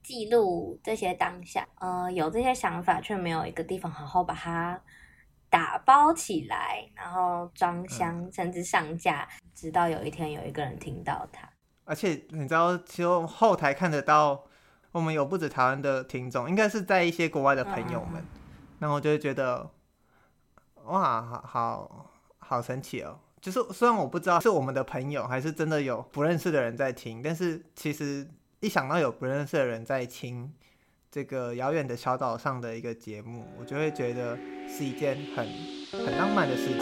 [0.00, 4.80] 记录这些当下，呃，有这些想法却没有一个地方好好把它
[5.52, 11.46] 打包起来，然后装箱，嗯，甚至上架，直到有一天有一个人听到它。
[11.84, 14.44] 而且你知道，其实后台看得到。
[14.92, 18.22] 我们有不止台湾的听众，应该是在一些国外的朋友们，
[18.78, 19.70] 那、嗯、我就会觉得，
[20.84, 22.10] 哇，好好
[22.40, 23.18] 好神奇哦！
[23.40, 30.52] 就是虽然我不知道是我们的朋友，还是真的有不认识的人在听，但是其实一想到有不认识的人在听
[31.12, 34.34] 这个遥远的小岛上的一个节目，我就会觉得
[34.66, 35.46] 是一件很
[35.92, 36.78] 很浪漫的事情。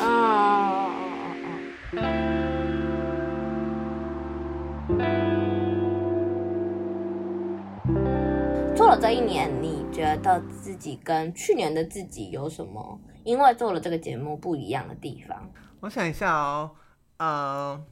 [8.76, 13.00] 做了这一年，你觉得自己跟去年的自己有什么？
[13.24, 15.50] 因为做了这个节目不一样的地方？
[15.80, 16.70] 我想一下哦，
[17.16, 17.84] 呃，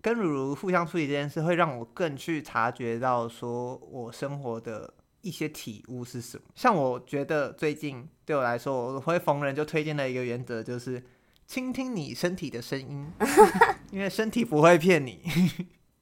[0.00, 6.44] 跟如如互相处理这件事，会让我更去察觉到说我生活的一些体悟是什么。
[6.54, 11.02] 像我觉得最近对我来说，我会逢人就推荐的一个原则就是
[11.46, 13.10] 倾听你身体的声音，
[13.90, 15.22] 因为身体不会骗你。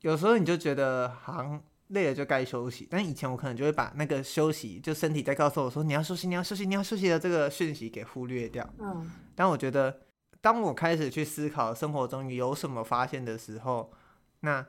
[0.01, 1.63] 有时候你就觉得好像。
[1.91, 8.69] 累了就该休息，但以前我可能就会把那个休息，就身体在告诉我说你要休息，你要休息，你要休息的这个讯息给忽略掉。
[8.81, 10.01] 嗯，但我觉得，
[10.41, 13.93] 当我开始去思考生活中有什么发现的时候，
[14.41, 14.67] 那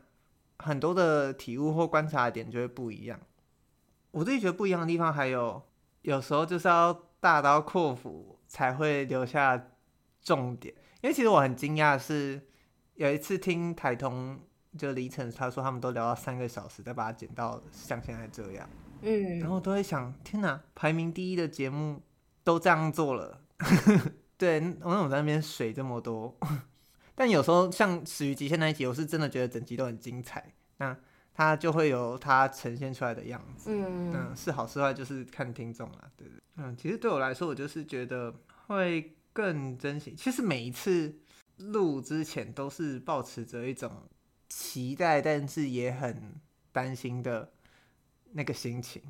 [0.60, 3.20] 很多的体悟或观察点就会不一样。
[4.18, 5.62] 我自己觉得不一样的地方还有，
[6.02, 9.70] 有时候就是要大刀阔斧才会留下
[10.22, 10.74] 重点。
[11.02, 12.42] 因为其实我很惊讶，是
[12.96, 14.40] 有一次听台通。
[14.78, 18.70] 就李晨他说他们都聊到三个小时，再把它剪到像现在这样，
[19.02, 22.00] 嗯，然后都会想，天哪，排名第一的节目
[22.44, 23.42] 都这样做了，
[24.38, 26.38] 对，我那种在那边水这么多，
[27.16, 30.96] 但有时候像《始于极限》那一集，我是真的觉得整集都很精彩，那
[31.38, 38.34] 它就会有它呈现出来的样子，嗯，嗯，是好是坏就是看听众了，对对，嗯，其实对我来说，我就是觉得
[38.66, 41.16] 会更珍惜，其实每一次
[41.58, 43.90] 录之前都是抱持着一种。
[44.50, 46.40] 期待，但是也很
[46.72, 47.52] 担心的
[48.32, 49.02] 那个心情，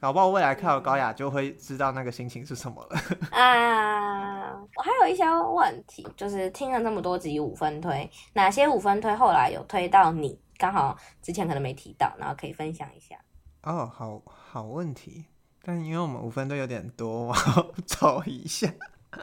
[0.00, 2.98] 搞不好未来看到高雅就会知道那个心情是什么了。
[3.30, 10.40] 啊， 我还有一些问题，就是听了那么多集五分推，哪些五分推后来有推到你？
[10.58, 13.16] 刚好之前可能没提到，然后可以分享一下。
[13.62, 15.24] 哦，好好问题，
[15.62, 18.70] 但因为我们五分都有点多，我要找一下。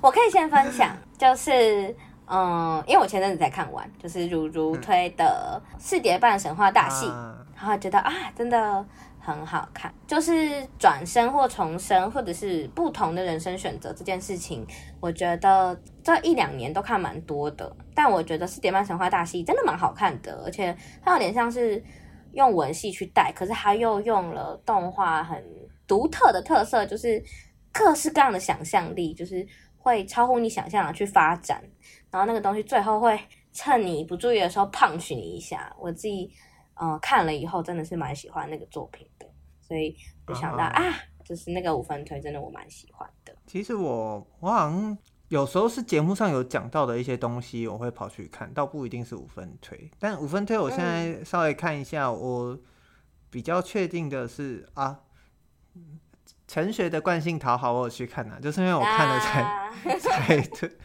[0.00, 1.96] 我可以先分享，就是。
[2.32, 8.86] 嗯，因为我前阵子才看完，就是如如推的《四叠半神话大戏》，嗯，然后觉得啊，真的
[9.20, 9.94] 很好看。
[10.06, 14.66] 就是转生或重生，或者是不同的人生选择这件事情，
[14.98, 17.76] 我觉得这一两年都看蛮多的。
[17.94, 21.82] 但我觉得《四点半神话大戏》真的蛮好看的，而且它有点像是
[22.32, 25.44] 用文戏去带，可是它又用了动画很
[25.86, 27.22] 独特的特色，就是
[27.72, 29.46] 各式各样的想象力，就是
[29.76, 31.62] 会超乎你想象的去发展。
[32.10, 33.18] 然后那个东西最后会
[33.52, 35.72] 趁你不注意的时候 punch 你一下。
[35.78, 36.32] 我自己
[36.80, 39.26] 嗯、呃、看了以后真的是蛮喜欢那个作品的，
[39.60, 39.94] 所以
[40.26, 43.36] 就想到啊，啊，就是那个五分推真的我蛮喜欢的。
[43.46, 44.96] 其实我我好像
[45.28, 49.90] 有时候是节目上有讲到的一些东西，我会跑去看，倒不一定是五分推。
[49.98, 52.58] 但五分推我现在稍微看一下，嗯、我
[53.30, 55.00] 比较确定的是啊，
[56.48, 59.70] 陈学的惯性讨好我有去看呐、啊，就是因为我看了才、 啊、
[60.00, 60.76] 才对。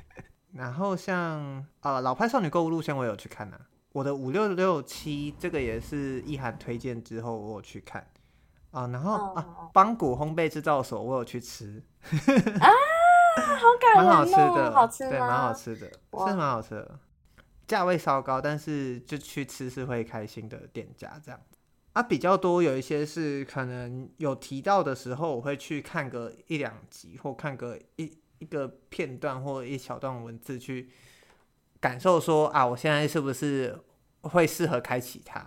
[0.54, 3.66] 然后像啊，老派少女购物路线我有去看呐、啊，
[3.96, 8.06] 我的五六六七这个也是意涵推荐之后我有去看
[8.72, 9.38] 啊，然后、oh.
[9.38, 12.68] 啊，邦古烘焙制造所我有去吃啊，
[13.38, 17.00] 好感 人哦，蛮好吃的，好吃对，蛮好吃的，是蛮好吃的，
[17.66, 21.40] 价位稍高，但是就去吃是会开心的店家这样
[21.94, 28.12] 啊，比较多有一些是可能有提到的时候，我会去看个一两集或看个一。
[28.40, 30.90] 一个片段或一小段文字去
[31.86, 33.80] 感受说啊，我现在是不是
[34.22, 35.40] 会适合开启它？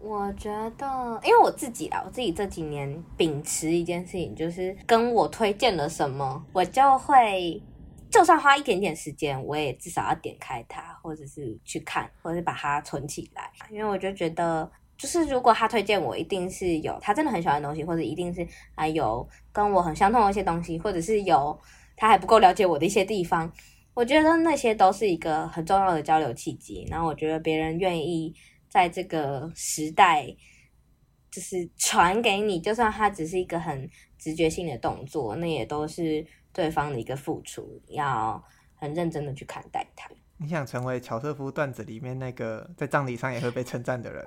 [0.00, 7.62] 我觉得，因为我自己啊，我自己这几年秉持一件事情，就是跟我推荐了什么，我就会
[8.10, 13.48] 就算花一点点时间，我也至少要点开它，或者是去看，或者是把它存起来。
[13.70, 18.44] 因为我就觉得，就是如果他推荐我，一定是有他真的很喜欢的东西，或者一定是
[18.74, 21.56] 还有跟我很相通的一些东西，或者是有。
[21.94, 23.52] 他还不够了解我的一些地方，
[23.94, 26.86] 我觉得那些都是一个很重要的交流契机。
[26.90, 28.34] 然后我觉得别人愿意
[28.68, 30.26] 在这个时代，
[31.30, 33.88] 就是传给你，就算他只是一个很
[34.18, 38.42] 直觉性的动作，那也都是对方的一个付出，要
[38.74, 40.10] 很认真的去看待他。
[40.38, 44.26] 你想成为乔瑟夫段子里面那个在葬礼上也会被称赞的人？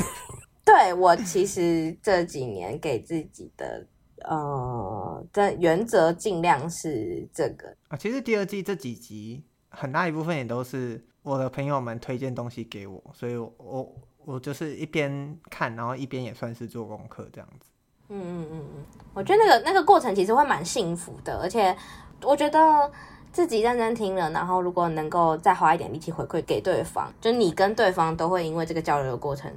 [0.64, 3.86] 对，我其实这几年给自己的。
[4.28, 7.96] 呃，的原则尽量是这个啊。
[7.96, 13.94] 其实第二季这几集很大一部分也都是我的朋友们推荐东西给我，所以我我
[14.24, 17.70] 我就是一边看，然后一边也算是做功课这样子。
[18.08, 21.76] 嗯嗯嗯嗯，我觉得那个那个过程其实会蛮幸福的，而且
[22.22, 22.90] 我觉得
[23.32, 29.50] 自己认真听了，然后如果能够再花一点力气回馈给对方，就你跟对方都会因为这个交流的过程。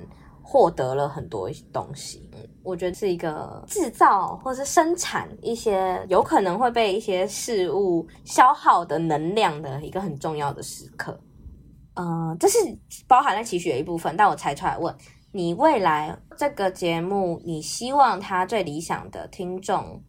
[0.50, 11.20] 获得了很多东西，嗯，我觉得是一个制造或是生产一些有可能会被一些事物消耗的能量的一个很重要的时刻。
[11.95, 12.58] 嗯、呃，这是
[13.10, 14.16] 包含在期许的一部分。
[14.16, 14.95] 但我猜出来问
[15.34, 20.02] 你，未来这个节目，你希望他最理想的听众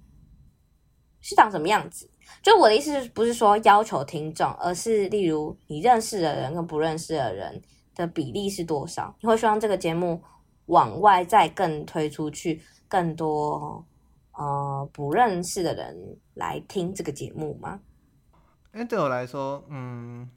[1.20, 2.09] 是长什么样子？
[2.45, 7.61] 就我的意思，不是说要求听众，而是例如你认识的人跟不认识的人。
[7.99, 9.14] 的比例是多少？
[9.20, 10.22] 你会希望这个节目
[10.66, 13.84] 往外再更推出去，更多
[14.32, 17.80] 呃不认识的人来听这个节目吗？
[18.72, 20.30] 因为对我来说，嗯，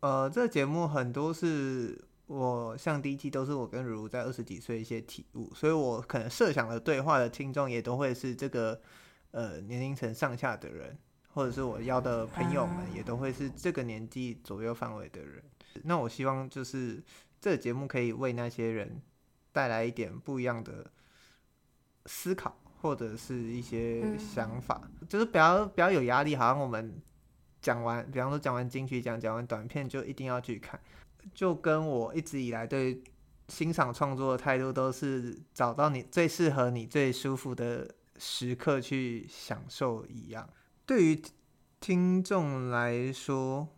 [0.00, 8.80] 呃，这个节目很多是我像第一季都是我跟如如在二十几岁一些体悟，所以我可能设想的对话的听众也都会是这个
[9.30, 10.98] 呃年龄层上下的人，
[11.32, 15.40] 或者是我邀的朋友们也都会是这个年纪左右范围的人。
[15.82, 17.02] 那我希望就是
[17.40, 19.02] 这个节目可以为那些人
[19.52, 20.90] 带来一点不一样的
[22.06, 26.36] 思考，或者是一些想法，嗯、就是不要不要有压力。
[26.36, 27.00] 好像我们
[27.60, 30.80] 讲完，比方说讲完金曲奖，讲完短片就一定要去看，
[31.34, 33.02] 就跟我一直以来对
[33.48, 40.48] 欣赏创作的态度都是找到你最适合你最舒服的时刻去享受一样。
[40.86, 41.22] 对于
[41.80, 43.68] 听众来说。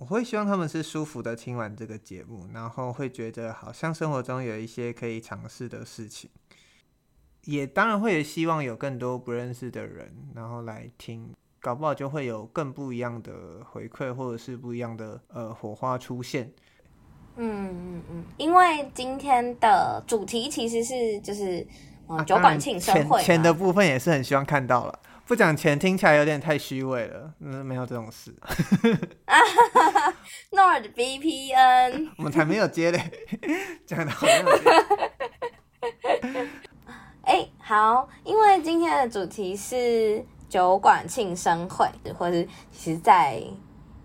[0.00, 6.30] 我会希望他们是舒服的听完这个节目，然后会觉得好像生活中有一些可以尝试的事情，
[7.44, 11.30] 也当然会希望有更多不认识的人，然后来听，
[11.60, 16.50] 搞不好就会有更不一样的回馈，或者是不一样的呃火花出现。
[17.36, 21.66] 嗯嗯嗯，因为今天的主题其实是就是
[22.06, 24.98] 呃酒馆庆生会，钱的部分也是很希望看到了。
[25.30, 28.34] 不讲钱听起来有点太虚伪了，嗯，没有这种事。
[30.50, 33.00] Nord VPN，我们才没有接嘞，
[33.86, 34.68] 讲的好没有接。
[37.22, 43.40] 哎、欸，好，因为今天的主题是酒馆庆生会，或是其实，在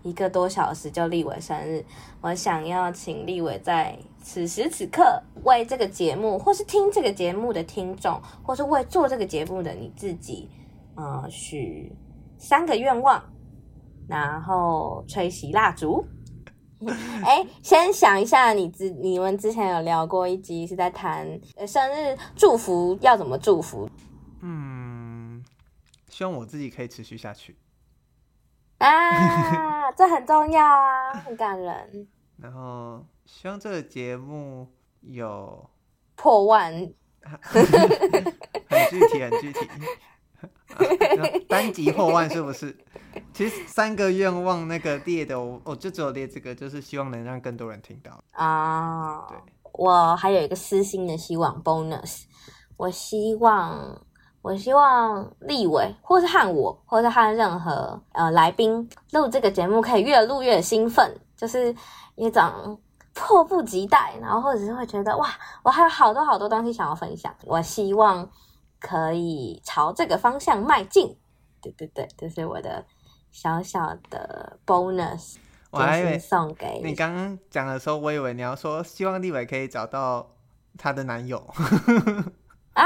[0.04, 1.84] 一个多小时就立伟生日，
[2.20, 10.48] 我想要请立伟在此时此刻为这个节目，或是听这个节目的听众，或是为做这个节目的你自己，
[10.96, 11.94] 呃，许
[12.38, 13.22] 三个愿望，
[14.08, 16.04] 然后吹熄蜡烛。
[17.24, 21.26] 哎、欸，先想一下你，你之你们之前有聊过一集，是在谈
[21.66, 23.88] 生日祝福要怎么祝福。
[24.42, 25.42] 嗯，
[26.10, 27.56] 希望我自己可以持续下去。
[28.76, 32.06] 啊，这很重要啊，很感人。
[32.36, 34.68] 然后希望这个节目
[35.00, 35.70] 有
[36.14, 36.70] 破万，
[37.40, 37.64] 很
[38.90, 39.60] 具体，很具体。
[41.48, 42.76] 单集破万是不是？
[43.32, 49.26] 其实三个愿望那个列的，我我就只有列这个，就是希望能让更多人听到啊。
[49.28, 49.38] 对，
[49.72, 52.24] 我还有一个私心的希望，bonus，
[52.76, 53.98] 我希望，
[54.42, 61.74] 我希望立伟，或是和我，或是和任何呃来宾录这个节目，可以越录越兴奋，就是
[62.16, 62.78] 一种
[63.14, 65.28] 迫不及待，然后或者是会觉得哇，
[65.62, 68.28] 我还有好多好多东西想要分享，我希望。
[68.78, 71.16] 可以朝这个方向迈进，
[71.60, 72.84] 对对对，这是我的
[73.30, 75.36] 小小的 bonus，
[75.70, 76.94] 我还以为送给你。
[76.94, 80.30] 刚刚讲的时候，我以为你要说希望立伟可以找到
[80.78, 81.38] 他的男友
[82.74, 82.84] 啊，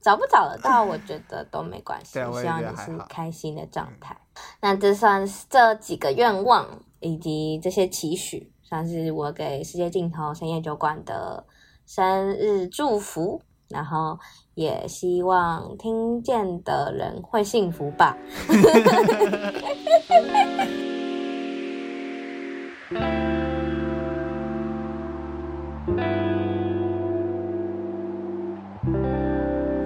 [0.00, 2.18] 找不找得到，我觉得都没关系。
[2.18, 4.16] 我希望你是开心的状态。
[4.60, 6.66] 那这算是这几个愿望
[7.00, 11.46] 以及这些期许，算是我给世界尽头深夜酒馆的
[11.86, 13.40] 生日祝福。
[13.68, 14.18] 然后
[14.54, 18.16] 也希望听见的人会幸福吧。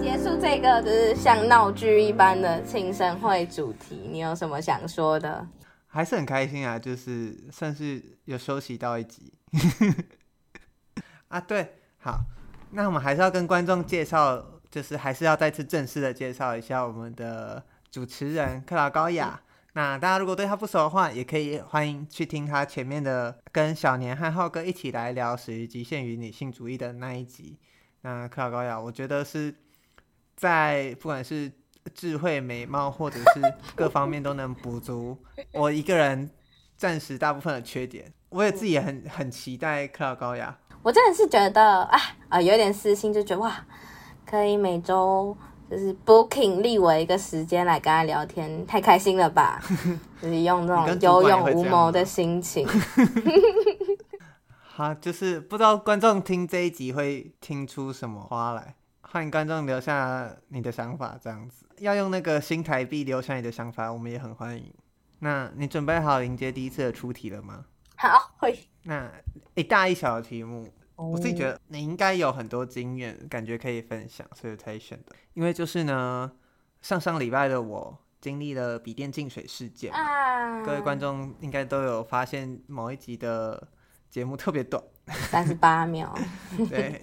[0.01, 5.47] 结束这个就是像闹剧一般的庆生会主题，你有什么想说的？
[5.87, 9.33] 还是很开心啊，就是算是有休息到一集。
[11.29, 12.19] 啊，对，好。
[12.73, 19.41] 那我们还是要跟观众介绍，就是还是要再次正式的介绍一下我们的主持人克劳高雅。
[19.73, 27.59] 那大家如果对他不熟的话，也可以欢迎去听他前面的跟小年和浩哥一起来聊《始于极限与女性主义》的那一集。
[28.01, 29.55] 那克劳高雅，我觉得是
[30.35, 31.53] 在不管是
[31.95, 35.19] 智慧、美貌或者是各方面都能补足
[35.53, 36.31] 我一个人
[36.77, 38.11] 暂时大部分的缺点。
[38.31, 40.59] 我也自己也很很期待克劳高雅。
[40.83, 43.67] 我真的是觉得，啊啊，有点私心，就觉得哇，
[44.29, 45.37] 可以每周
[45.71, 49.63] 就是 booking 立为一个时间来跟他聊天，太开心了吧？
[50.21, 52.67] 就是用这种有勇无谋的心情。
[54.61, 64.73] 好，就是不知道观众听这一集会听出什么花来，欢迎观众留下你的想法，这样子要用那个新台币留下你的想法，我们也很欢迎。
[65.21, 67.65] 那你准备好迎接第一次的出题了吗？
[67.97, 68.59] 好，会。
[68.83, 69.11] 那
[69.55, 75.15] 一大一小的题目，我自己觉得你应该有很多经验，感觉可以分享，所以才选的。
[75.35, 76.33] 因为就是呢，
[76.81, 83.69] 上上礼拜的我经历了笔电进水事件，啊，各位观众应该都有发现某一集的
[84.11, 84.83] 节目特别短，
[85.31, 86.13] 三十八秒。
[86.69, 87.01] 对，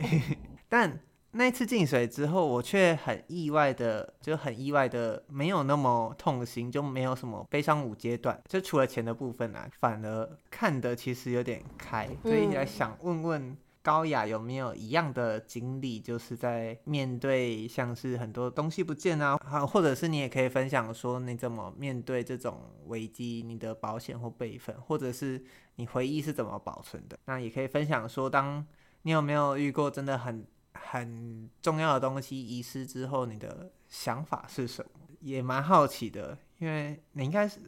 [0.68, 1.00] 但。
[1.36, 25.44] 那一次进水之后，我却很意外的，就很意外的没有那么痛心，就没有什么悲伤五阶段，就除了钱的部分啊，反而看得其实有点开，所以来想问问高雅有没有一样的经历，就是在面对像是很多东西不见啊，或者是你也可以分享说你怎么面对这种危机，你的保险或备份，或者是
[25.76, 28.66] 你回忆是怎么保存的，那也可以分享说，当
[29.04, 30.44] 你有没有遇过真的很。
[30.76, 34.90] 很重要的东西遗失之后，你的想法是什么？
[35.22, 37.60] 也蛮好奇的，因为你应该是，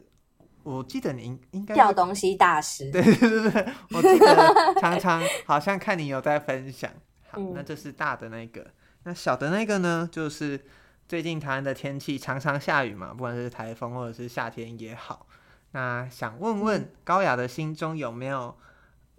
[0.66, 2.90] 我记得你应该掉东西大师。
[2.92, 6.90] 对对对对，我记得常常好像看你有在分享。
[7.30, 8.66] 好，那这是大的那个，
[9.04, 10.08] 那小的那个呢？
[10.10, 10.60] 就是
[11.06, 15.26] 最近台湾的天气常常下雨嘛，不管是台风或者是夏天也好。
[15.70, 18.54] 那想问问高雅的心中有没有？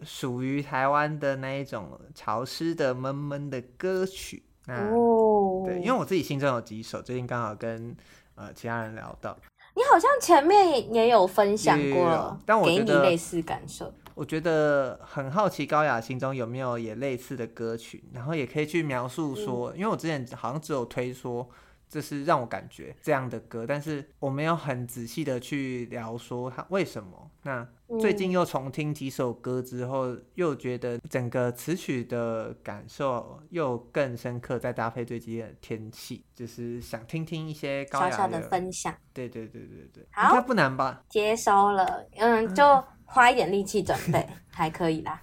[0.04, 7.98] 属于台湾的那一种潮湿的闷闷的歌曲，那、哦、对，因为我自己心中有几首，最近刚好跟
[8.36, 9.36] 呃其他人聊到，
[9.78, 13.94] 你好像前面也有分享过，但我给你类似感受。
[14.16, 21.48] 我觉得很好奇高雅心中有没有也类似的歌曲，然后也可以去描述说，嗯、因为我之前好像只有推说
[21.90, 27.32] 这是让我感觉这样的歌，但是我没有很仔细的去聊说它为什么。
[27.44, 27.66] 那
[28.00, 34.60] 最近又重听几首歌之后，嗯、又觉得整个词曲的感受又更深刻。
[34.60, 38.94] 再搭配最近的天气，就是想听听一些高雅的，小小的分享。
[39.14, 41.02] 对对对对对，好，应该不难吧？
[41.08, 45.22] 接收了，嗯，就花一点力气准备， 还可以啦。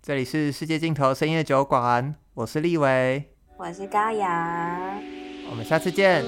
[0.00, 4.94] 这里是世界尽头深夜酒馆，我是立维，我是高雅。
[5.50, 6.24] 我们下次见，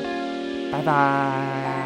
[0.71, 1.86] 拜拜。